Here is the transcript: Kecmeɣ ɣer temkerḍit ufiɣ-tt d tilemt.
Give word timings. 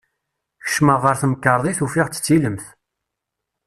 Kecmeɣ 0.63 0.99
ɣer 1.03 1.15
temkerḍit 1.21 1.79
ufiɣ-tt 1.85 2.21
d 2.21 2.23
tilemt. 2.25 2.65